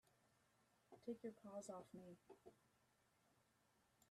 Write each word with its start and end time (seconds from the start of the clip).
Take 1.05 1.21
your 1.21 1.33
paws 1.33 1.69
off 1.69 1.85
me! 1.93 2.17